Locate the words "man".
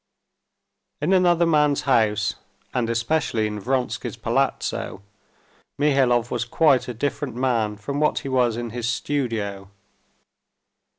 7.35-7.75